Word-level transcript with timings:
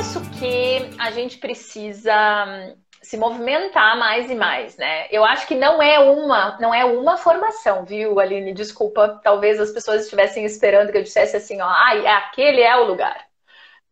penso 0.00 0.22
que 0.38 0.96
a 0.98 1.10
gente 1.10 1.36
precisa 1.36 2.46
hum, 2.48 2.74
se 3.02 3.18
movimentar 3.18 3.98
mais 3.98 4.30
e 4.30 4.34
mais, 4.34 4.74
né? 4.78 5.06
Eu 5.10 5.22
acho 5.26 5.46
que 5.46 5.54
não 5.54 5.82
é 5.82 5.98
uma, 5.98 6.56
não 6.58 6.72
é 6.72 6.86
uma 6.86 7.18
formação, 7.18 7.84
viu, 7.84 8.18
Aline? 8.18 8.54
Desculpa, 8.54 9.20
talvez 9.22 9.60
as 9.60 9.70
pessoas 9.70 10.04
estivessem 10.04 10.42
esperando 10.46 10.90
que 10.90 10.96
eu 10.96 11.02
dissesse 11.02 11.36
assim, 11.36 11.60
ó, 11.60 11.66
ah, 11.66 12.16
aquele 12.16 12.62
é 12.62 12.74
o 12.78 12.86
lugar. 12.86 13.26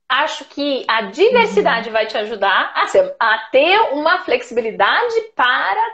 Acho 0.08 0.46
que 0.46 0.82
a 0.88 1.02
diversidade 1.02 1.88
uhum. 1.88 1.92
vai 1.92 2.06
te 2.06 2.16
ajudar 2.16 2.72
a, 2.74 2.86
ser, 2.86 3.14
a 3.20 3.38
ter 3.52 3.78
uma 3.92 4.20
flexibilidade 4.20 5.14
para, 5.36 5.90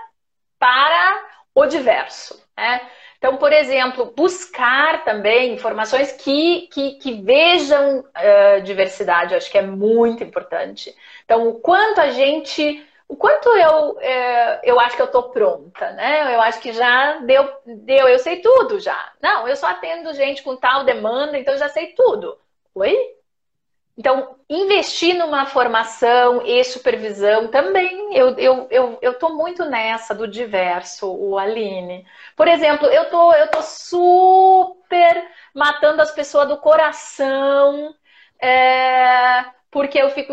para 0.61 1.25
o 1.57 1.67
diverso, 1.67 2.40
né? 2.57 2.89
Então, 3.25 3.38
por 3.38 3.54
exemplo, 3.54 4.12
buscar 4.14 5.02
também 5.02 5.54
informações 5.54 6.12
que, 6.12 6.68
que, 6.71 6.96
que 6.96 7.22
vejam 7.22 8.00
uh, 8.00 8.61
diversidade, 8.62 9.35
acho 9.35 9.50
que 9.50 9.57
é 9.57 9.62
muito 9.62 10.22
importante. 10.22 10.94
Então, 11.25 11.49
o 11.49 11.54
quanto 11.54 12.02
a 12.02 12.11
gente. 12.11 12.86
O 13.08 13.16
quanto 13.16 13.49
eu, 13.49 13.93
uh, 13.93 14.61
eu 14.63 14.79
acho 14.79 14.94
que 14.96 15.00
eu 15.00 15.07
estou 15.07 15.30
pronta, 15.30 15.90
né? 15.93 16.35
Eu 16.35 16.40
acho 16.43 16.61
que 16.61 16.75
já 16.75 17.16
deu, 17.21 17.50
deu, 17.64 18.08
eu 18.08 18.18
sei 18.18 18.43
tudo 18.43 18.79
já. 18.79 19.13
Não, 19.22 19.49
eu 19.49 19.57
só 19.57 19.68
atendo 19.68 20.13
gente 20.13 20.43
com 20.43 20.54
tal 20.54 20.85
demanda, 20.85 21.38
então 21.38 21.57
já 21.57 21.71
sei 21.71 21.94
tudo. 21.94 22.38
Oi? 22.75 22.94
Então, 23.96 24.36
investir 24.50 25.16
numa 25.16 25.46
formação 25.46 26.44
e 26.44 26.64
supervisão 26.64 27.46
também, 27.48 28.12
eu, 28.16 28.36
eu, 28.39 28.66
eu, 28.71 28.98
eu 29.00 29.18
tô 29.18 29.30
muito 29.36 29.64
nessa 29.64 30.12
do 30.14 30.26
diverso, 30.26 31.07
o 31.14 31.39
Aline. 31.39 32.05
Por 32.36 32.48
exemplo, 32.48 32.86
eu 32.88 33.08
tô, 33.08 33.33
eu 33.34 33.48
tô 33.50 33.62
super 33.62 35.28
matando 35.55 36.02
as 36.02 36.11
pessoas 36.11 36.48
do 36.48 36.58
coração, 36.58 37.94
é, 38.42 39.44
porque 39.70 39.98
eu 39.98 40.10
fico 40.10 40.32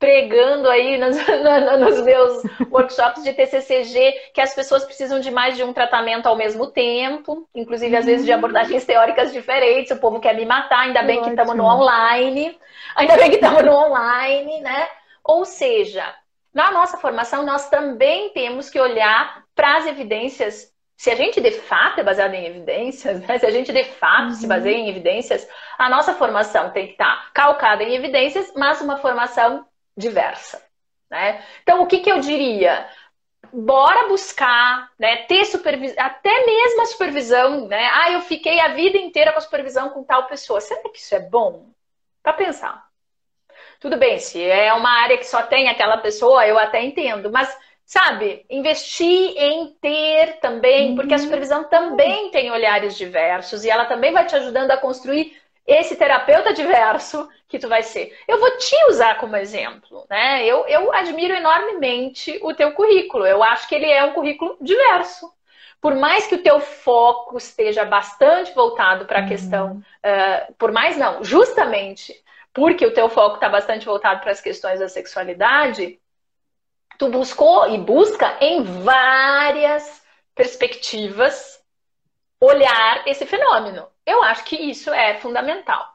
pregando 0.00 0.68
aí 0.68 0.96
nos, 0.96 1.14
nos, 1.78 2.00
meus 2.00 2.42
workshops 2.70 3.22
de 3.22 3.34
TCCG 3.34 4.14
que 4.32 4.40
as 4.40 4.54
pessoas 4.54 4.82
precisam 4.82 5.20
de 5.20 5.30
mais 5.30 5.56
de 5.56 5.62
um 5.62 5.74
tratamento 5.74 6.26
ao 6.26 6.34
mesmo 6.34 6.68
tempo, 6.68 7.46
inclusive 7.54 7.94
às 7.94 8.06
vezes 8.06 8.24
de 8.24 8.32
uhum. 8.32 8.38
abordagens 8.38 8.84
teóricas 8.86 9.30
diferentes. 9.30 9.92
O 9.92 10.00
povo 10.00 10.18
quer 10.18 10.34
me 10.34 10.46
matar, 10.46 10.80
ainda 10.80 11.02
bem 11.02 11.22
que 11.22 11.28
estamos 11.28 11.54
no 11.54 11.64
online, 11.64 12.58
ainda 12.96 13.16
bem 13.18 13.28
que 13.28 13.36
estamos 13.36 13.62
no 13.62 13.72
online, 13.72 14.60
né? 14.62 14.88
Ou 15.22 15.44
seja, 15.44 16.14
na 16.52 16.72
nossa 16.72 16.96
formação 16.96 17.44
nós 17.44 17.68
também 17.68 18.30
temos 18.30 18.70
que 18.70 18.80
olhar 18.80 19.44
para 19.54 19.76
as 19.76 19.86
evidências. 19.86 20.70
Se 20.96 21.10
a 21.10 21.14
gente 21.14 21.40
de 21.42 21.52
fato 21.52 22.00
é 22.00 22.02
baseado 22.02 22.34
em 22.34 22.46
evidências, 22.46 23.20
né? 23.20 23.38
se 23.38 23.44
a 23.46 23.50
gente 23.50 23.70
de 23.70 23.84
fato 23.84 24.28
uhum. 24.28 24.34
se 24.34 24.46
baseia 24.46 24.76
em 24.76 24.88
evidências, 24.88 25.46
a 25.78 25.90
nossa 25.90 26.14
formação 26.14 26.70
tem 26.70 26.86
que 26.86 26.92
estar 26.92 27.30
calcada 27.34 27.82
em 27.82 27.94
evidências, 27.94 28.50
mas 28.56 28.80
uma 28.80 28.96
formação 28.96 29.66
diversa. 29.96 30.62
Né? 31.10 31.44
Então, 31.62 31.82
o 31.82 31.86
que, 31.86 32.00
que 32.00 32.10
eu 32.10 32.20
diria? 32.20 32.88
Bora 33.52 34.08
buscar, 34.08 34.90
né, 34.98 35.24
ter 35.24 35.44
supervisão, 35.44 35.96
até 35.98 36.46
mesmo 36.46 36.82
a 36.82 36.86
supervisão, 36.86 37.66
né? 37.66 37.90
Ah, 37.92 38.12
eu 38.12 38.20
fiquei 38.20 38.60
a 38.60 38.68
vida 38.68 38.96
inteira 38.96 39.32
com 39.32 39.38
a 39.38 39.42
supervisão 39.42 39.90
com 39.90 40.04
tal 40.04 40.26
pessoa. 40.26 40.60
Será 40.60 40.88
que 40.88 40.98
isso 40.98 41.14
é 41.14 41.20
bom? 41.20 41.70
Para 42.22 42.34
pensar. 42.34 42.86
Tudo 43.80 43.96
bem, 43.96 44.18
se 44.18 44.40
é 44.40 44.72
uma 44.74 44.90
área 44.90 45.16
que 45.16 45.24
só 45.24 45.42
tem 45.42 45.68
aquela 45.68 45.96
pessoa, 45.96 46.46
eu 46.46 46.58
até 46.58 46.82
entendo, 46.82 47.30
mas 47.30 47.48
sabe, 47.90 48.44
investir 48.48 49.34
em 49.36 49.74
ter 49.80 50.38
também, 50.38 50.94
porque 50.94 51.12
a 51.12 51.16
uhum. 51.16 51.22
supervisão 51.24 51.64
também 51.64 52.30
tem 52.30 52.48
olhares 52.52 52.96
diversos 52.96 53.64
e 53.64 53.70
ela 53.70 53.86
também 53.86 54.12
vai 54.12 54.24
te 54.26 54.36
ajudando 54.36 54.70
a 54.70 54.76
construir 54.76 55.36
esse 55.66 55.96
terapeuta 55.96 56.52
diverso 56.52 57.28
que 57.48 57.58
tu 57.58 57.68
vai 57.68 57.82
ser. 57.82 58.16
Eu 58.26 58.38
vou 58.38 58.56
te 58.58 58.76
usar 58.88 59.18
como 59.18 59.36
exemplo, 59.36 60.06
né? 60.08 60.44
Eu, 60.44 60.66
eu 60.66 60.92
admiro 60.92 61.34
enormemente 61.34 62.38
o 62.42 62.54
teu 62.54 62.72
currículo. 62.72 63.26
Eu 63.26 63.42
acho 63.42 63.68
que 63.68 63.74
ele 63.74 63.90
é 63.90 64.04
um 64.04 64.12
currículo 64.12 64.56
diverso. 64.60 65.32
Por 65.80 65.94
mais 65.94 66.26
que 66.26 66.34
o 66.34 66.42
teu 66.42 66.60
foco 66.60 67.38
esteja 67.38 67.84
bastante 67.84 68.54
voltado 68.54 69.06
para 69.06 69.20
a 69.20 69.22
uhum. 69.22 69.28
questão, 69.28 69.76
uh, 69.76 70.54
por 70.54 70.72
mais 70.72 70.96
não, 70.96 71.24
justamente 71.24 72.14
porque 72.52 72.84
o 72.84 72.92
teu 72.92 73.08
foco 73.08 73.36
está 73.36 73.48
bastante 73.48 73.86
voltado 73.86 74.20
para 74.20 74.32
as 74.32 74.40
questões 74.40 74.80
da 74.80 74.88
sexualidade, 74.88 75.98
tu 76.98 77.08
buscou 77.08 77.70
e 77.72 77.78
busca 77.78 78.36
em 78.40 78.62
várias 78.62 80.02
perspectivas 80.34 81.60
olhar 82.40 83.06
esse 83.06 83.24
fenômeno. 83.24 83.86
Eu 84.10 84.22
acho 84.24 84.44
que 84.44 84.56
isso 84.56 84.92
é 84.92 85.14
fundamental. 85.18 85.86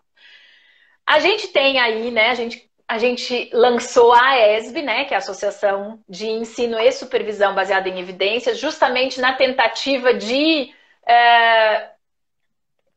A 1.05 1.19
gente 1.19 1.49
tem 1.49 1.79
aí, 1.79 2.09
né, 2.11 2.29
a 2.29 2.33
gente, 2.33 2.69
a 2.87 2.97
gente 2.97 3.49
lançou 3.53 4.13
a 4.13 4.39
ESB, 4.39 4.81
né, 4.81 5.05
que 5.05 5.13
é 5.13 5.17
a 5.17 5.19
Associação 5.19 5.99
de 6.07 6.27
Ensino 6.27 6.79
e 6.79 6.91
Supervisão 6.91 7.53
Baseada 7.53 7.89
em 7.89 7.99
Evidências, 7.99 8.57
justamente 8.57 9.19
na 9.19 9.33
tentativa 9.33 10.13
de 10.13 10.73
é, 11.05 11.91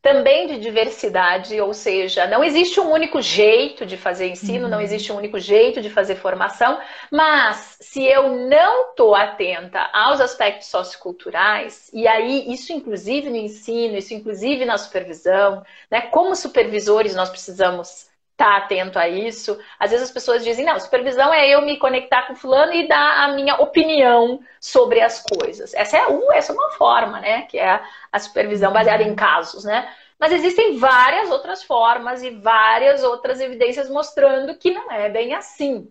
também 0.01 0.47
de 0.47 0.61
diversidade, 0.61 1.61
ou 1.61 1.75
seja, 1.75 2.27
não 2.27 2.45
existe 2.45 2.81
um 2.81 2.91
único 2.91 3.21
jeito 3.21 3.85
de 3.85 3.97
fazer 3.97 4.29
ensino, 4.29 4.65
uhum. 4.65 4.71
não 4.71 4.81
existe 4.81 5.13
um 5.13 5.17
único 5.17 5.39
jeito 5.39 5.81
de 5.81 5.91
fazer 5.91 6.15
formação, 6.17 6.79
mas 7.11 7.77
se 7.81 8.05
eu 8.05 8.29
não 8.49 8.91
estou 8.91 9.15
atenta 9.15 9.81
aos 9.93 10.21
aspectos 10.21 10.69
socioculturais, 10.69 11.91
e 11.93 12.07
aí 12.07 12.53
isso 12.53 12.73
inclusive 12.73 13.29
no 13.29 13.37
ensino, 13.37 13.97
isso 13.97 14.15
inclusive 14.15 14.65
na 14.65 14.79
supervisão, 14.79 15.65
né? 15.91 16.03
Como 16.03 16.35
supervisores 16.37 17.15
nós 17.15 17.29
precisamos 17.29 18.08
estar 18.39 18.53
tá 18.53 18.57
atento 18.57 18.99
a 18.99 19.09
isso. 19.09 19.59
Às 19.79 19.91
vezes 19.91 20.07
as 20.07 20.13
pessoas 20.13 20.45
dizem, 20.45 20.65
não, 20.65 20.79
supervisão 20.79 21.35
é 21.35 21.49
eu 21.49 21.61
me 21.63 21.77
conectar 21.77 22.23
com 22.29 22.37
fulano 22.37 22.73
e 22.73 22.87
dar 22.87 23.25
a 23.25 23.29
minha 23.35 23.57
opinião 23.57 24.41
sobre 24.61 25.01
as 25.01 25.23
coisas. 25.23 25.75
Essa 25.75 25.99
é, 25.99 26.07
uma, 26.07 26.37
essa 26.37 26.53
é 26.53 26.55
uma 26.55 26.71
forma, 26.71 27.21
né? 27.21 27.43
Que 27.43 27.59
é 27.59 27.81
a 28.13 28.19
supervisão 28.19 28.73
baseada 28.73 29.03
em 29.03 29.15
casos, 29.15 29.65
né? 29.65 29.93
Mas 30.19 30.33
existem 30.33 30.79
várias 30.79 31.31
outras 31.31 31.63
formas 31.65 32.23
e 32.23 32.31
várias 32.31 33.03
outras 33.03 33.41
evidências 33.41 33.91
mostrando 33.91 34.57
que 34.57 34.71
não 34.71 34.91
é 34.91 35.09
bem 35.09 35.35
assim. 35.35 35.89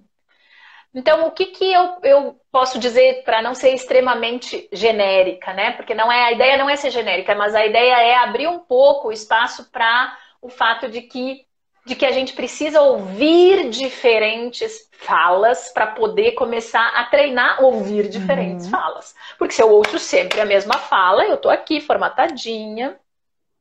Então, 0.94 1.28
o 1.28 1.31
que, 1.31 1.47
que 1.47 1.72
eu, 1.72 1.97
eu 2.02 2.41
posso 2.52 2.80
dizer 2.80 3.24
para 3.24 3.41
não 3.41 3.53
ser 3.53 3.74
extremamente 3.74 4.68
genérica, 4.72 5.53
né? 5.53 5.72
Porque 5.72 5.94
não 5.94 6.12
é 6.12 6.25
a 6.25 6.31
ideia 6.31 6.57
não 6.57 6.69
é 6.69 6.75
ser 6.75 6.91
genérica, 6.91 7.36
mas 7.36 7.53
a 7.53 7.66
ideia 7.66 8.02
é 8.02 8.16
abrir 8.16 8.47
um 8.47 8.59
pouco 8.59 9.09
o 9.09 9.12
espaço 9.12 9.69
para 9.72 10.18
o 10.41 10.50
fato 10.50 10.90
de 10.90 11.02
que 11.02 11.47
de 11.88 11.96
que 11.96 12.06
a 12.06 12.12
gente 12.12 12.34
precisa 12.34 12.81
ouvir 12.81 13.70
diferentes 13.70 14.90
falas 14.92 15.70
para 15.70 15.88
poder 15.88 16.34
começar 16.34 16.86
a 16.90 17.06
treinar 17.06 17.64
ouvir 17.64 18.09
diferentes 18.09 18.66
uhum. 18.66 18.72
falas. 18.72 19.16
Porque 19.40 19.53
se 19.53 19.64
eu 19.64 19.72
ouço 19.72 19.98
sempre 19.98 20.42
a 20.42 20.46
mesma 20.46 20.74
fala, 20.74 21.25
eu 21.25 21.36
estou 21.36 21.50
aqui 21.50 21.80
formatadinha 21.80 23.00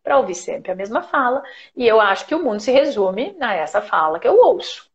para 0.03 0.19
ouvir 0.19 0.35
sempre 0.35 0.73
a 0.73 0.75
mesma 0.75 1.03
fala, 1.03 1.43
e 1.75 1.87
eu 1.87 2.01
acho 2.01 2.27
que 2.27 2.35
o 2.35 2.43
mundo 2.43 2.61
se 2.61 2.71
resume 2.71 3.37
a 3.41 3.55
essa 3.55 3.81
fala 3.81 4.21
que 4.21 4.29
eu 4.29 4.37
ouço. 4.39 4.86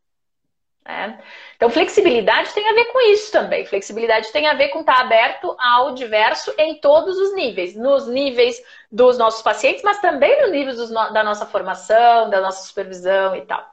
Né? 0.84 1.18
Então, 1.56 1.70
flexibilidade 1.70 2.52
tem 2.52 2.68
a 2.68 2.74
ver 2.74 2.86
com 2.86 3.00
isso 3.12 3.30
também. 3.30 3.64
Flexibilidade 3.64 4.32
tem 4.32 4.48
a 4.48 4.54
ver 4.54 4.68
com 4.68 4.80
estar 4.80 5.00
aberto 5.00 5.54
ao 5.58 5.94
diverso 5.94 6.52
em 6.58 6.74
todos 6.80 7.16
os 7.18 7.34
níveis, 7.34 7.76
nos 7.76 8.08
níveis 8.08 8.62
dos 8.90 9.16
nossos 9.16 9.42
pacientes, 9.42 9.82
mas 9.82 10.00
também 10.00 10.40
nos 10.42 10.50
níveis 10.50 10.76
dos, 10.76 10.90
da 10.90 11.22
nossa 11.22 11.46
formação, 11.46 12.28
da 12.30 12.40
nossa 12.40 12.66
supervisão 12.66 13.36
e 13.36 13.42
tal. 13.42 13.72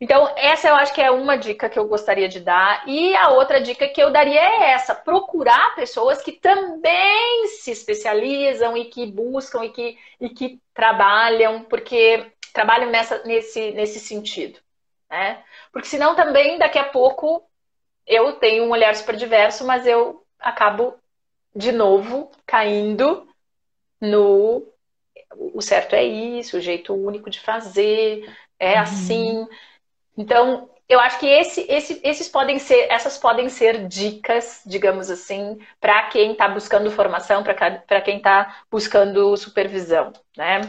Então, 0.00 0.32
essa 0.36 0.68
eu 0.68 0.74
acho 0.74 0.92
que 0.92 1.00
é 1.00 1.10
uma 1.10 1.36
dica 1.36 1.68
que 1.68 1.78
eu 1.78 1.86
gostaria 1.86 2.28
de 2.28 2.40
dar. 2.40 2.86
E 2.88 3.14
a 3.16 3.30
outra 3.30 3.60
dica 3.60 3.88
que 3.88 4.02
eu 4.02 4.10
daria 4.10 4.40
é 4.40 4.70
essa: 4.72 4.94
procurar 4.94 5.74
pessoas 5.76 6.20
que 6.22 6.32
também 6.32 7.46
se 7.48 7.70
especializam 7.70 8.76
e 8.76 8.86
que 8.86 9.06
buscam 9.06 9.64
e 9.64 9.70
que, 9.70 9.98
e 10.20 10.28
que 10.30 10.60
trabalham, 10.74 11.62
porque 11.64 12.32
trabalham 12.52 12.90
nessa, 12.90 13.22
nesse, 13.24 13.70
nesse 13.72 14.00
sentido. 14.00 14.63
Né? 15.10 15.42
Porque 15.72 15.88
senão 15.88 16.14
também 16.14 16.58
daqui 16.58 16.78
a 16.78 16.84
pouco 16.84 17.42
eu 18.06 18.32
tenho 18.32 18.64
um 18.64 18.70
olhar 18.70 18.94
super 18.94 19.16
diverso, 19.16 19.66
mas 19.66 19.86
eu 19.86 20.24
acabo 20.38 20.94
de 21.54 21.72
novo 21.72 22.30
caindo 22.46 23.26
no 24.00 24.66
o 25.36 25.60
certo 25.60 25.94
é 25.94 26.04
isso, 26.04 26.56
o 26.56 26.60
jeito 26.60 26.94
único 26.94 27.28
de 27.28 27.40
fazer, 27.40 28.32
é 28.58 28.74
uhum. 28.74 28.80
assim. 28.80 29.48
Então, 30.16 30.70
eu 30.88 31.00
acho 31.00 31.18
que 31.18 31.26
esse, 31.26 31.66
esse, 31.68 32.00
esses 32.04 32.28
podem 32.28 32.58
ser, 32.58 32.86
essas 32.90 33.18
podem 33.18 33.48
ser 33.48 33.88
dicas, 33.88 34.62
digamos 34.64 35.10
assim, 35.10 35.58
para 35.80 36.04
quem 36.04 36.32
está 36.32 36.48
buscando 36.48 36.90
formação, 36.90 37.42
para 37.42 38.00
quem 38.00 38.18
está 38.18 38.62
buscando 38.70 39.36
supervisão, 39.36 40.12
né? 40.36 40.60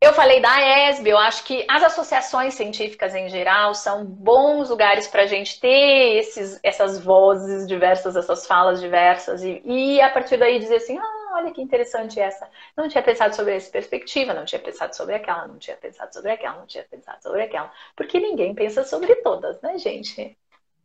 Eu 0.00 0.12
falei 0.12 0.40
da 0.40 0.90
ESB, 0.90 1.10
eu 1.10 1.18
acho 1.18 1.42
que 1.44 1.66
as 1.68 1.82
associações 1.82 2.54
científicas 2.54 3.16
em 3.16 3.28
geral 3.28 3.74
são 3.74 4.04
bons 4.04 4.70
lugares 4.70 5.08
para 5.08 5.22
a 5.22 5.26
gente 5.26 5.58
ter 5.58 6.18
esses, 6.18 6.60
essas 6.62 7.00
vozes 7.00 7.66
diversas, 7.66 8.14
essas 8.14 8.46
falas 8.46 8.80
diversas, 8.80 9.42
e, 9.42 9.60
e 9.64 10.00
a 10.00 10.08
partir 10.08 10.36
daí 10.36 10.60
dizer 10.60 10.76
assim, 10.76 10.96
ah, 10.96 11.32
olha 11.34 11.52
que 11.52 11.60
interessante 11.60 12.20
essa. 12.20 12.48
Não 12.76 12.88
tinha 12.88 13.02
pensado 13.02 13.34
sobre 13.34 13.56
essa 13.56 13.70
perspectiva, 13.70 14.32
não 14.32 14.44
tinha 14.44 14.60
pensado 14.60 14.94
sobre 14.94 15.16
aquela, 15.16 15.48
não 15.48 15.58
tinha 15.58 15.76
pensado 15.76 16.12
sobre 16.12 16.30
aquela, 16.30 16.58
não 16.58 16.66
tinha 16.66 16.84
pensado 16.84 17.20
sobre 17.20 17.42
aquela. 17.42 17.72
Porque 17.96 18.20
ninguém 18.20 18.54
pensa 18.54 18.84
sobre 18.84 19.16
todas, 19.16 19.60
né, 19.62 19.78
gente? 19.78 20.36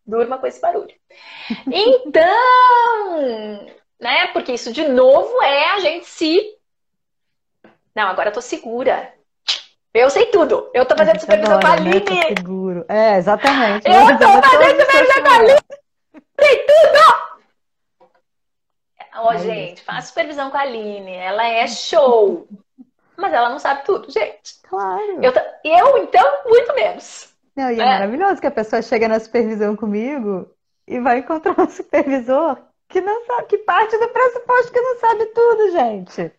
Durma 0.06 0.40
com 0.40 0.48
esse 0.48 0.60
barulho. 0.60 0.94
Então, 1.72 3.68
né? 4.00 4.28
Porque 4.34 4.54
isso 4.54 4.74
de 4.74 4.88
novo 4.88 5.42
é 5.44 5.70
a 5.72 5.80
gente 5.80 6.06
se. 6.06 6.58
Não, 7.96 8.08
agora 8.08 8.30
eu 8.30 8.34
tô 8.34 8.42
segura. 8.42 9.14
Eu 9.94 10.10
sei 10.10 10.26
tudo. 10.28 10.72
Eu 10.74 10.86
tô 10.86 10.98
fazendo 10.98 11.20
supervisão 11.20 11.60
com 11.60 11.68
a? 11.68 11.74
Aline. 11.74 12.00
Né? 12.00 12.36
seguro. 12.36 12.86
É, 12.90 13.18
exatamente. 13.18 13.88
Eu 13.88 14.18
tô 14.18 14.42
fazendo 14.42 14.82
supervisão 14.82 15.24
com 15.24 15.30
a 15.30 15.36
Aline. 15.36 15.60
Sei 16.40 16.66
tudo! 16.66 17.34
Ó, 19.16 19.30
oh, 19.30 19.38
gente, 19.38 19.84
faz 19.84 20.06
supervisão 20.06 20.50
com 20.50 20.58
a 20.58 20.62
Aline. 20.62 21.14
Ela 21.14 21.48
é 21.48 21.68
show. 21.68 22.48
Mas 23.16 23.32
ela 23.32 23.50
não 23.50 23.60
sabe 23.60 23.86
tudo, 23.86 24.12
gente. 24.12 24.60
Claro. 24.64 25.24
Eu, 25.24 25.32
eu 25.64 25.98
então, 26.00 26.26
muito 26.48 26.74
menos. 26.74 27.32
Não, 27.56 27.70
e 27.70 27.80
é, 27.80 27.84
é 27.84 27.86
maravilhoso 27.86 28.42
que 28.42 28.48
a 28.48 28.52
pessoa 28.52 28.82
chega 28.82 29.08
na 29.08 29.20
supervisão 29.20 29.76
comigo 29.76 30.50
e 30.88 31.00
vai 31.00 31.20
encontrar 31.20 31.60
um 31.60 31.70
supervisor 31.70 32.58
que 32.90 33.00
não 33.00 33.26
sabe, 33.26 33.48
que 33.48 33.58
parte 33.60 33.98
do 33.98 34.08
pressuposto 34.08 34.72
que 34.72 34.82
não 34.82 35.00
sabe 35.00 35.26
tudo, 35.28 35.72
gente. 35.72 36.32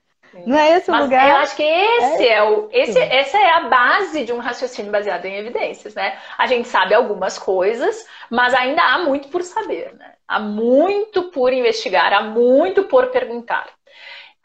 Não 0.47 0.57
é 0.59 0.77
esse 0.77 0.91
o 0.91 0.93
Mas 0.93 1.05
lugar? 1.05 1.31
Eu 1.31 1.37
acho 1.37 1.57
que 1.57 1.63
esse 1.63 2.27
é, 2.27 2.35
é 2.35 2.43
o, 2.43 2.69
esse, 2.73 2.99
essa 2.99 3.39
é 3.39 3.51
a 3.51 3.61
base 3.69 4.25
de 4.25 4.33
um 4.33 4.39
raciocínio 4.39 4.91
baseado 4.91 5.25
em 5.27 5.37
evidências, 5.37 5.95
né? 5.95 6.19
A 6.37 6.47
gente 6.47 6.69
sabe 6.69 6.95
algumas 6.95 7.39
coisas, 7.39 8.07
mas 8.31 8.53
ainda 8.55 8.83
há 8.83 8.99
muito 8.99 9.29
por 9.29 9.43
saber, 9.43 9.95
né? 9.95 10.15
Há 10.27 10.41
muito 10.41 11.25
por 11.31 11.53
investigar, 11.53 12.13
há 12.13 12.23
muito 12.23 12.85
por 12.85 13.11
perguntar. 13.11 13.69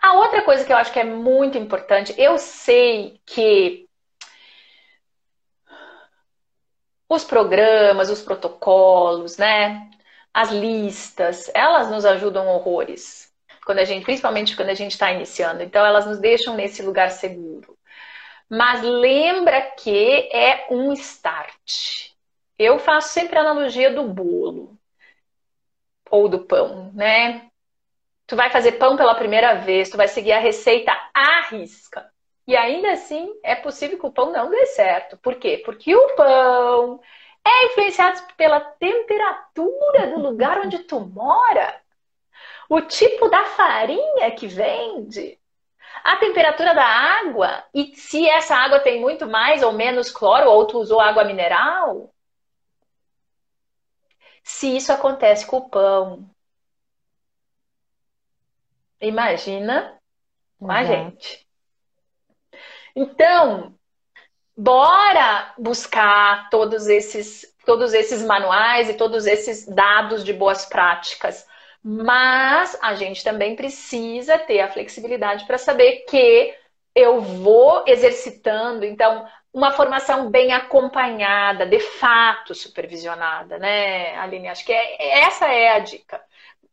A 0.01 0.13
outra 0.13 0.41
coisa 0.43 0.63
que 0.63 0.71
eu 0.71 0.77
acho 0.77 0.93
que 0.93 0.99
é 0.99 1.03
muito 1.03 1.57
importante, 1.57 2.13
eu 2.17 2.37
sei 2.37 3.19
que 3.25 3.87
os 7.09 7.23
programas, 7.23 8.09
os 8.09 8.21
protocolos, 8.21 9.37
né? 9.37 9.89
As 10.33 10.51
listas, 10.51 11.49
elas 11.55 11.89
nos 11.89 12.05
ajudam 12.05 12.47
horrores. 12.47 13.28
Quando 13.69 13.77
a 13.77 13.85
gente, 13.85 14.03
principalmente 14.03 14.55
quando 14.55 14.69
a 14.69 14.73
gente 14.73 14.93
está 14.93 15.11
iniciando. 15.11 15.61
Então, 15.61 15.85
elas 15.85 16.07
nos 16.07 16.17
deixam 16.17 16.55
nesse 16.55 16.81
lugar 16.81 17.11
seguro. 17.11 17.77
Mas 18.49 18.81
lembra 18.81 19.61
que 19.61 20.27
é 20.33 20.65
um 20.71 20.91
start. 20.93 22.09
Eu 22.57 22.79
faço 22.79 23.09
sempre 23.09 23.37
a 23.37 23.41
analogia 23.41 23.93
do 23.93 24.05
bolo 24.05 24.75
ou 26.09 26.27
do 26.27 26.39
pão, 26.39 26.91
né? 26.95 27.47
Tu 28.25 28.35
vai 28.35 28.49
fazer 28.49 28.71
pão 28.71 28.97
pela 28.97 29.13
primeira 29.13 29.53
vez, 29.53 29.87
tu 29.87 29.97
vai 29.97 30.07
seguir 30.07 30.31
a 30.31 30.39
receita 30.39 30.91
à 31.13 31.41
risca. 31.51 32.11
E 32.47 32.57
ainda 32.57 32.93
assim, 32.93 33.31
é 33.43 33.53
possível 33.53 33.99
que 33.99 34.07
o 34.07 34.11
pão 34.11 34.31
não 34.31 34.49
dê 34.49 34.65
certo. 34.65 35.15
Por 35.17 35.35
quê? 35.35 35.61
Porque 35.63 35.95
o 35.95 36.15
pão 36.15 36.99
é 37.45 37.65
influenciado 37.67 38.19
pela 38.35 38.61
temperatura 38.61 40.07
do 40.07 40.19
lugar 40.19 40.57
onde 40.57 40.79
tu 40.79 40.99
mora, 41.01 41.79
o 42.69 42.79
tipo 42.81 43.27
da 43.27 43.45
farinha 43.45 44.29
que 44.31 44.45
vende, 44.47 45.39
a 46.03 46.15
temperatura 46.17 46.73
da 46.75 46.85
água 46.85 47.65
e 47.73 47.95
se 47.95 48.29
essa 48.29 48.55
água 48.55 48.79
tem 48.79 49.01
muito 49.01 49.27
mais 49.27 49.63
ou 49.63 49.71
menos 49.71 50.11
cloro 50.11 50.49
ou 50.49 50.67
tu 50.67 50.77
usou 50.79 51.01
água 51.01 51.23
mineral. 51.23 52.13
Se 54.43 54.75
isso 54.77 54.93
acontece 54.93 55.45
com 55.45 55.57
o 55.57 55.69
pão, 55.69 56.29
imagina 59.01 59.99
com 60.59 60.71
a 60.71 60.83
gente. 60.83 61.47
Então, 62.95 63.75
bora 64.55 65.53
buscar 65.57 66.49
todos 66.49 66.87
esses, 66.87 67.55
todos 67.65 67.93
esses 67.93 68.23
manuais 68.23 68.89
e 68.89 68.93
todos 68.93 69.25
esses 69.25 69.65
dados 69.65 70.23
de 70.23 70.33
boas 70.33 70.65
práticas. 70.65 71.48
Mas 71.83 72.77
a 72.81 72.93
gente 72.95 73.23
também 73.23 73.55
precisa 73.55 74.37
ter 74.37 74.59
a 74.59 74.71
flexibilidade 74.71 75.45
para 75.45 75.57
saber 75.57 76.05
que 76.09 76.53
eu 76.93 77.21
vou 77.21 77.83
exercitando, 77.87 78.83
então, 78.83 79.25
uma 79.53 79.71
formação 79.71 80.29
bem 80.29 80.51
acompanhada, 80.51 81.65
de 81.65 81.79
fato 81.79 82.53
supervisionada, 82.53 83.57
né, 83.57 84.15
Aline? 84.17 84.49
Acho 84.49 84.65
que 84.65 84.73
é, 84.73 85.21
essa 85.21 85.47
é 85.47 85.69
a 85.69 85.79
dica 85.79 86.21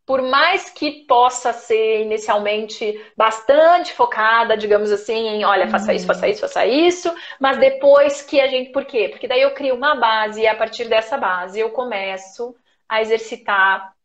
por 0.07 0.23
mais 0.23 0.71
que 0.71 1.05
possa 1.05 1.53
ser 1.53 2.03
inicialmente 2.03 3.05
bastante 3.17 3.93
focada, 3.93 4.57
digamos 4.57 4.93
assim, 4.93 5.27
em 5.27 5.45
olha, 5.45 5.69
faça 5.69 5.93
isso, 5.93 6.07
faça 6.07 6.29
isso, 6.29 6.41
faça 6.41 6.65
isso, 6.65 7.13
mas 7.41 7.59
depois 7.59 8.23
que 8.23 8.41
a 8.41 8.47
gente. 8.47 8.71
Por 8.71 8.85
quê? 8.85 9.09
Porque 9.09 9.27
daí 9.27 9.43
eu 9.43 9.53
crio 9.53 9.75
uma 9.75 9.97
base 9.97 10.43
e 10.43 10.47
a 10.47 10.55
partir 10.55 10.85
dessa 10.85 11.19
base 11.19 11.59
eu 11.59 11.71
começo 11.71 12.55
a 12.89 13.03
exercitar 13.03 13.96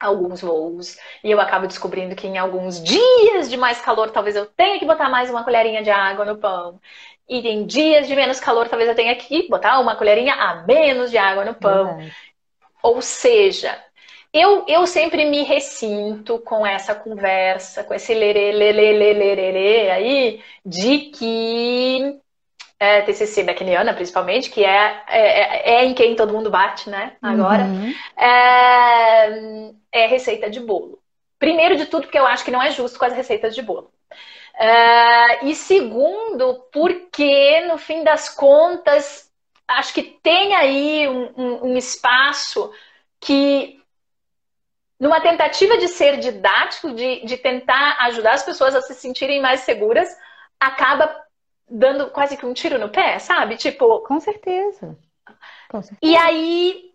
alguns 0.00 0.40
voos 0.40 0.96
e 1.22 1.30
eu 1.30 1.40
acabo 1.40 1.66
descobrindo 1.66 2.16
que 2.16 2.26
em 2.26 2.38
alguns 2.38 2.82
dias 2.82 3.50
de 3.50 3.56
mais 3.56 3.80
calor 3.80 4.10
talvez 4.10 4.34
eu 4.34 4.46
tenha 4.46 4.78
que 4.78 4.86
botar 4.86 5.08
mais 5.10 5.30
uma 5.30 5.44
colherinha 5.44 5.82
de 5.82 5.90
água 5.90 6.24
no 6.24 6.38
pão. 6.38 6.80
E 7.28 7.46
em 7.48 7.66
dias 7.66 8.08
de 8.08 8.16
menos 8.16 8.40
calor 8.40 8.68
talvez 8.68 8.88
eu 8.88 8.96
tenha 8.96 9.14
que 9.14 9.46
botar 9.48 9.78
uma 9.78 9.94
colherinha 9.96 10.34
a 10.34 10.62
menos 10.66 11.10
de 11.10 11.18
água 11.18 11.44
no 11.44 11.54
pão. 11.54 11.98
Ou 12.82 13.02
seja, 13.02 13.78
eu, 14.32 14.64
eu 14.68 14.86
sempre 14.86 15.24
me 15.26 15.42
ressinto 15.42 16.38
com 16.40 16.64
essa 16.66 16.94
conversa, 16.94 17.84
com 17.84 17.92
esse 17.94 18.14
lerê, 18.14 18.52
lerê, 18.52 18.92
lerê, 18.92 19.34
lerê 19.34 19.90
aí, 19.90 20.44
de 20.64 20.98
que 21.10 22.20
é, 22.80 23.02
TCC 23.02 23.42
Beckniana, 23.42 23.92
principalmente, 23.92 24.48
que 24.48 24.64
é, 24.64 25.02
é, 25.06 25.74
é, 25.74 25.84
em 25.84 25.92
quem 25.92 26.16
todo 26.16 26.32
mundo 26.32 26.50
bate, 26.50 26.88
né, 26.88 27.12
agora, 27.20 27.64
uhum. 27.64 27.94
é, 28.16 29.70
é 29.92 30.06
receita 30.06 30.48
de 30.48 30.60
bolo. 30.60 30.98
Primeiro 31.38 31.76
de 31.76 31.84
tudo, 31.86 32.04
porque 32.04 32.18
eu 32.18 32.26
acho 32.26 32.42
que 32.42 32.50
não 32.50 32.62
é 32.62 32.70
justo 32.70 32.98
com 32.98 33.04
as 33.04 33.12
receitas 33.12 33.54
de 33.54 33.60
bolo. 33.60 33.92
Uh, 34.54 35.46
e 35.46 35.54
segundo, 35.54 36.66
porque 36.72 37.60
no 37.66 37.78
fim 37.78 38.02
das 38.02 38.28
contas, 38.28 39.30
acho 39.68 39.94
que 39.94 40.02
tem 40.02 40.54
aí 40.54 41.08
um, 41.08 41.32
um, 41.36 41.66
um 41.68 41.76
espaço 41.76 42.70
que 43.18 43.80
numa 44.98 45.20
tentativa 45.20 45.78
de 45.78 45.88
ser 45.88 46.18
didático, 46.18 46.92
de, 46.92 47.24
de 47.24 47.38
tentar 47.38 47.96
ajudar 48.00 48.34
as 48.34 48.42
pessoas 48.42 48.74
a 48.74 48.82
se 48.82 48.94
sentirem 48.94 49.40
mais 49.40 49.60
seguras, 49.60 50.14
acaba 50.58 51.10
dando 51.70 52.10
quase 52.10 52.36
que 52.36 52.44
um 52.44 52.52
tiro 52.52 52.78
no 52.78 52.88
pé, 52.88 53.18
sabe? 53.18 53.56
Tipo. 53.56 54.00
Com 54.00 54.18
certeza. 54.18 54.98
Com 55.68 55.80
certeza. 55.80 55.98
E 56.02 56.16
aí. 56.16 56.90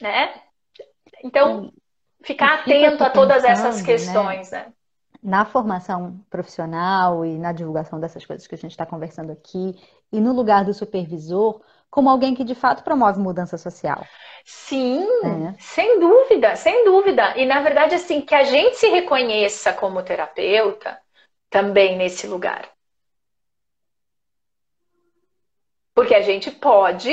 Né? 0.00 0.40
Então, 1.24 1.72
ficar 2.22 2.60
atento 2.60 3.02
a 3.02 3.10
todas 3.10 3.42
pensando, 3.42 3.66
essas 3.66 3.80
né? 3.80 3.86
questões, 3.86 4.50
né? 4.50 4.58
né? 4.58 4.72
Na 5.22 5.44
formação 5.44 6.20
profissional 6.30 7.24
e 7.24 7.36
na 7.38 7.52
divulgação 7.52 7.98
dessas 7.98 8.24
coisas 8.24 8.46
que 8.46 8.54
a 8.54 8.58
gente 8.58 8.72
está 8.72 8.86
conversando 8.86 9.32
aqui, 9.32 9.74
e 10.12 10.20
no 10.20 10.32
lugar 10.32 10.64
do 10.64 10.74
supervisor, 10.74 11.60
como 11.90 12.10
alguém 12.10 12.34
que 12.34 12.44
de 12.44 12.54
fato 12.54 12.84
promove 12.84 13.18
mudança 13.18 13.56
social. 13.56 14.04
Sim, 14.44 15.04
é. 15.24 15.54
sem 15.58 15.98
dúvida, 15.98 16.54
sem 16.54 16.84
dúvida. 16.84 17.36
E 17.36 17.46
na 17.46 17.60
verdade, 17.60 17.94
assim, 17.94 18.20
que 18.20 18.34
a 18.34 18.44
gente 18.44 18.76
se 18.76 18.88
reconheça 18.88 19.72
como 19.72 20.02
terapeuta 20.02 20.98
também 21.50 21.96
nesse 21.96 22.26
lugar. 22.26 22.75
Porque 25.96 26.14
a 26.14 26.20
gente 26.20 26.50
pode, 26.50 27.10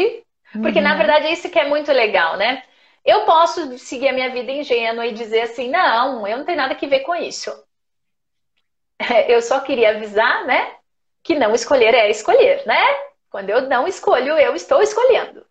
porque 0.61 0.79
uhum. 0.79 0.83
na 0.83 0.95
verdade 0.95 1.27
é 1.27 1.31
isso 1.31 1.49
que 1.49 1.57
é 1.57 1.69
muito 1.69 1.89
legal, 1.93 2.35
né? 2.35 2.61
Eu 3.05 3.21
posso 3.21 3.77
seguir 3.77 4.09
a 4.09 4.13
minha 4.13 4.29
vida 4.29 4.51
ingênua 4.51 5.07
e 5.07 5.13
dizer 5.13 5.43
assim: 5.43 5.69
não, 5.69 6.27
eu 6.27 6.37
não 6.37 6.45
tenho 6.45 6.57
nada 6.57 6.75
que 6.75 6.85
ver 6.85 6.99
com 6.99 7.15
isso. 7.15 7.49
Eu 9.29 9.41
só 9.41 9.61
queria 9.61 9.91
avisar, 9.91 10.45
né? 10.45 10.75
Que 11.23 11.33
não 11.33 11.55
escolher 11.55 11.93
é 11.93 12.09
escolher, 12.09 12.65
né? 12.65 12.81
Quando 13.29 13.49
eu 13.49 13.61
não 13.61 13.87
escolho, 13.87 14.37
eu 14.37 14.53
estou 14.53 14.81
escolhendo. 14.81 15.45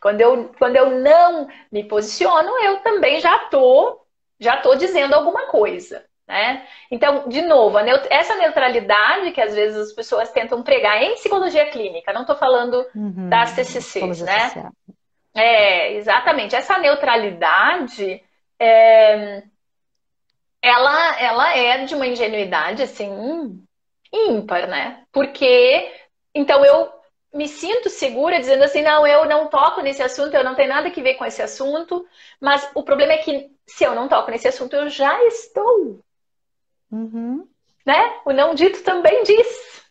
Quando 0.00 0.20
eu, 0.20 0.54
quando 0.58 0.76
eu 0.76 0.90
não 1.00 1.48
me 1.72 1.82
posiciono, 1.82 2.50
eu 2.62 2.78
também 2.80 3.20
já 3.20 3.36
tô, 3.48 4.00
já 4.38 4.58
tô 4.58 4.74
dizendo 4.76 5.14
alguma 5.14 5.46
coisa. 5.46 6.06
Né? 6.28 6.66
Então, 6.90 7.26
de 7.26 7.40
novo, 7.40 7.80
neut 7.80 8.06
essa 8.10 8.36
neutralidade 8.36 9.32
que 9.32 9.40
às 9.40 9.54
vezes 9.54 9.78
as 9.78 9.92
pessoas 9.94 10.30
tentam 10.30 10.62
pregar 10.62 11.02
em 11.02 11.14
psicologia 11.14 11.70
clínica, 11.70 12.12
não 12.12 12.20
estou 12.20 12.36
falando 12.36 12.86
uhum, 12.94 13.30
das 13.30 13.54
TCCs, 13.54 14.20
né? 14.20 14.40
Social. 14.40 14.72
É, 15.34 15.94
exatamente. 15.94 16.54
Essa 16.54 16.76
neutralidade, 16.78 18.22
é, 18.60 19.42
ela, 20.60 21.18
ela 21.18 21.56
é 21.56 21.84
de 21.86 21.94
uma 21.94 22.06
ingenuidade, 22.06 22.82
assim, 22.82 23.64
ímpar, 24.12 24.68
né? 24.68 25.04
Porque, 25.10 25.90
então, 26.34 26.62
eu 26.62 26.92
me 27.32 27.48
sinto 27.48 27.88
segura 27.88 28.38
dizendo 28.38 28.64
assim, 28.64 28.82
não, 28.82 29.06
eu 29.06 29.24
não 29.24 29.48
toco 29.48 29.80
nesse 29.80 30.02
assunto, 30.02 30.34
eu 30.34 30.44
não 30.44 30.54
tenho 30.54 30.68
nada 30.68 30.90
que 30.90 31.02
ver 31.02 31.14
com 31.14 31.24
esse 31.24 31.40
assunto, 31.40 32.06
mas 32.40 32.70
o 32.74 32.82
problema 32.82 33.12
é 33.14 33.18
que 33.18 33.50
se 33.66 33.84
eu 33.84 33.94
não 33.94 34.08
toco 34.08 34.30
nesse 34.30 34.48
assunto, 34.48 34.74
eu 34.74 34.88
já 34.88 35.22
estou. 35.24 36.02
Uhum. 36.98 37.48
Né? 37.86 38.20
O 38.24 38.32
não 38.32 38.54
dito 38.54 38.82
também 38.82 39.22
diz. 39.22 39.88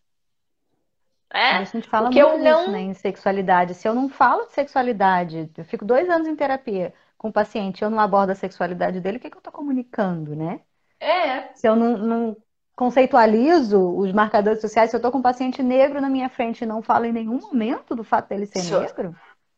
É? 1.32 1.50
A 1.56 1.64
gente 1.64 1.88
fala 1.88 2.06
Porque 2.06 2.22
muito 2.22 2.38
eu 2.38 2.44
não... 2.44 2.70
né, 2.70 2.80
em 2.80 2.94
sexualidade. 2.94 3.74
Se 3.74 3.86
eu 3.88 3.94
não 3.94 4.08
falo 4.08 4.46
de 4.46 4.52
sexualidade, 4.52 5.50
eu 5.56 5.64
fico 5.64 5.84
dois 5.84 6.08
anos 6.08 6.28
em 6.28 6.36
terapia 6.36 6.94
com 7.16 7.28
o 7.28 7.32
paciente, 7.32 7.82
eu 7.82 7.90
não 7.90 7.98
abordo 7.98 8.30
a 8.30 8.34
sexualidade 8.34 9.00
dele, 9.00 9.16
o 9.16 9.20
que, 9.20 9.26
é 9.26 9.30
que 9.30 9.36
eu 9.36 9.40
estou 9.40 9.52
comunicando, 9.52 10.36
né? 10.36 10.60
É. 11.00 11.52
Se 11.54 11.66
eu 11.66 11.74
não, 11.74 11.98
não 11.98 12.36
conceitualizo 12.76 13.96
os 13.96 14.12
marcadores 14.12 14.60
sociais, 14.60 14.90
se 14.90 14.96
eu 14.96 14.98
estou 14.98 15.10
com 15.10 15.18
um 15.18 15.22
paciente 15.22 15.62
negro 15.62 16.00
na 16.00 16.08
minha 16.08 16.28
frente 16.28 16.62
e 16.62 16.66
não 16.66 16.80
falo 16.80 17.06
em 17.06 17.12
nenhum 17.12 17.40
momento 17.40 17.96
do 17.96 18.04
fato 18.04 18.28
dele 18.28 18.46
ser 18.46 18.62
negro, 18.62 19.16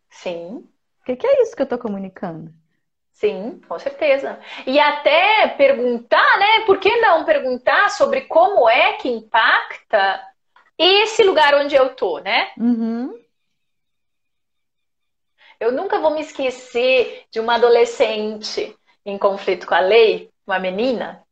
Sim. 0.09 0.67
O 1.01 1.05
que, 1.05 1.17
que 1.17 1.27
é 1.27 1.43
isso 1.43 1.55
que 1.55 1.63
eu 1.63 1.65
estou 1.65 1.79
comunicando? 1.79 2.53
Sim, 3.13 3.61
com 3.69 3.79
certeza. 3.79 4.39
E 4.67 4.81
até 4.81 5.49
perguntar, 5.49 6.39
né? 6.39 6.65
Por 6.65 6.79
que 6.79 6.97
não 7.01 7.25
perguntar 7.25 7.91
sobre 7.91 8.23
como 8.23 8.69
é 8.69 8.95
que 8.95 9.09
impacta 9.09 10.27
esse 10.79 11.23
lugar 11.23 11.55
onde 11.55 11.75
eu 11.75 11.95
tô, 11.95 12.19
né? 12.21 12.51
Uhum. 12.57 13.13
Eu 15.59 15.71
nunca 15.71 15.99
vou 15.99 16.13
me 16.13 16.23
esquecer 16.23 17.25
de 17.31 17.39
uma 17.39 17.57
adolescente 17.57 18.75
em 19.05 19.19
conflito 19.19 19.67
com 19.67 19.75
a 19.75 19.81
lei, 19.81 20.31
uma 20.47 20.59
menina 20.59 21.23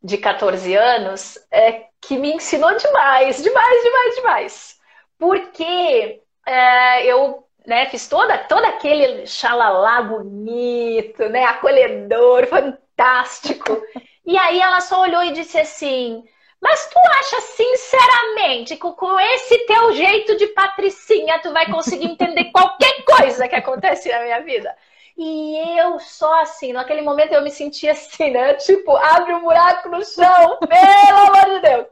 de 0.00 0.18
14 0.18 0.74
anos, 0.76 1.36
é, 1.50 1.86
que 2.00 2.16
me 2.16 2.32
ensinou 2.32 2.76
demais, 2.76 3.42
demais, 3.42 3.82
demais, 3.82 4.14
demais. 4.14 4.80
Porque 5.18 6.22
é, 6.46 7.06
eu 7.06 7.43
né, 7.66 7.86
fiz 7.86 8.08
toda, 8.08 8.36
todo 8.38 8.64
aquele 8.64 9.26
xalalá 9.26 10.02
bonito, 10.02 11.28
né, 11.28 11.44
acolhedor, 11.44 12.46
fantástico. 12.46 13.82
E 14.24 14.36
aí 14.38 14.60
ela 14.60 14.80
só 14.80 15.02
olhou 15.02 15.22
e 15.22 15.32
disse 15.32 15.58
assim: 15.58 16.24
Mas 16.60 16.88
tu 16.90 16.98
acha 16.98 17.40
sinceramente 17.40 18.76
que 18.76 18.92
com 18.92 19.20
esse 19.20 19.66
teu 19.66 19.92
jeito 19.92 20.36
de 20.36 20.46
patricinha 20.48 21.38
tu 21.40 21.52
vai 21.52 21.70
conseguir 21.70 22.06
entender 22.06 22.44
qualquer 22.46 23.04
coisa 23.04 23.48
que 23.48 23.56
acontece 23.56 24.08
na 24.10 24.20
minha 24.20 24.40
vida? 24.40 24.74
E 25.16 25.78
eu 25.78 26.00
só 26.00 26.42
assim, 26.42 26.72
naquele 26.72 27.02
momento 27.02 27.32
eu 27.32 27.42
me 27.42 27.50
sentia 27.50 27.92
assim, 27.92 28.30
né? 28.30 28.54
Tipo, 28.54 28.96
abre 28.96 29.32
um 29.34 29.42
buraco 29.42 29.88
no 29.88 30.04
chão, 30.04 30.58
pelo 30.58 31.18
amor 31.18 31.54
de 31.54 31.60
Deus. 31.60 31.86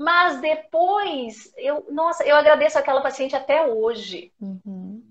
Mas 0.00 0.40
depois, 0.40 1.52
eu, 1.58 1.84
nossa, 1.90 2.24
eu 2.24 2.34
agradeço 2.34 2.78
aquela 2.78 3.02
paciente 3.02 3.36
até 3.36 3.66
hoje. 3.66 4.32
Uhum. 4.40 5.04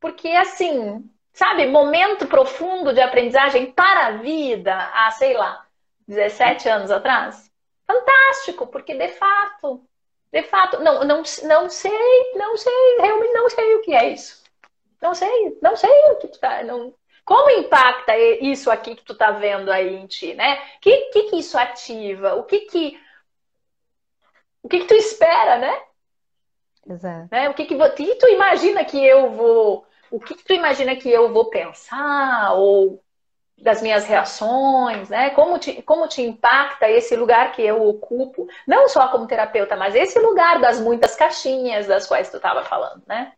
Porque, 0.00 0.28
assim, 0.28 1.04
sabe, 1.34 1.66
momento 1.66 2.26
profundo 2.26 2.94
de 2.94 3.00
aprendizagem 3.02 3.70
para 3.72 4.06
a 4.06 4.10
vida, 4.12 4.74
há, 4.74 5.10
sei 5.10 5.34
lá, 5.34 5.66
17 6.08 6.66
anos 6.66 6.90
atrás. 6.90 7.50
Fantástico, 7.86 8.66
porque 8.68 8.94
de 8.94 9.08
fato, 9.08 9.84
de 10.32 10.42
fato, 10.44 10.80
não, 10.80 11.04
não, 11.04 11.22
não 11.44 11.68
sei, 11.68 12.32
não 12.36 12.56
sei, 12.56 12.96
realmente 12.98 13.34
não 13.34 13.50
sei 13.50 13.74
o 13.74 13.82
que 13.82 13.94
é 13.94 14.08
isso. 14.14 14.42
Não 15.02 15.14
sei, 15.14 15.58
não 15.60 15.76
sei 15.76 15.90
o 16.12 16.16
que 16.16 16.28
tu 16.28 16.40
tá. 16.40 16.62
Não... 16.62 16.94
Como 17.22 17.50
impacta 17.50 18.16
isso 18.16 18.70
aqui 18.70 18.96
que 18.96 19.04
tu 19.04 19.14
tá 19.14 19.32
vendo 19.32 19.70
aí 19.70 19.94
em 19.94 20.06
ti, 20.06 20.32
né? 20.32 20.54
O 20.78 20.80
que, 20.80 20.96
que, 21.10 21.22
que 21.24 21.36
isso 21.36 21.58
ativa? 21.58 22.34
O 22.34 22.44
que 22.44 22.60
que 22.60 23.05
o 24.66 24.68
que, 24.68 24.80
que 24.80 24.86
tu 24.86 24.94
espera, 24.94 25.58
né? 25.58 25.80
Exato. 26.88 27.28
Né? 27.30 27.48
O 27.48 27.54
que, 27.54 27.66
que, 27.66 27.76
que 27.76 28.14
tu 28.16 28.26
imagina 28.26 28.84
que 28.84 29.04
eu 29.04 29.30
vou. 29.30 29.86
O 30.10 30.18
que, 30.18 30.34
que 30.34 30.44
tu 30.44 30.52
imagina 30.52 30.96
que 30.96 31.08
eu 31.08 31.32
vou 31.32 31.50
pensar? 31.50 32.52
Ou 32.54 33.00
das 33.56 33.80
minhas 33.80 34.04
reações, 34.04 35.08
né? 35.08 35.30
Como 35.30 35.56
te, 35.58 35.80
como 35.82 36.08
te 36.08 36.20
impacta 36.20 36.90
esse 36.90 37.14
lugar 37.14 37.52
que 37.52 37.62
eu 37.62 37.86
ocupo, 37.86 38.48
não 38.66 38.88
só 38.88 39.08
como 39.08 39.28
terapeuta, 39.28 39.76
mas 39.76 39.94
esse 39.94 40.18
lugar 40.18 40.60
das 40.60 40.80
muitas 40.80 41.14
caixinhas 41.14 41.86
das 41.86 42.06
quais 42.06 42.28
tu 42.28 42.36
estava 42.36 42.64
falando, 42.64 43.04
né? 43.06 43.32